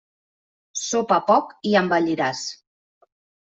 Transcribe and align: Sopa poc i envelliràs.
Sopa 0.83 1.21
poc 1.29 1.53
i 1.73 1.77
envelliràs. 1.85 2.45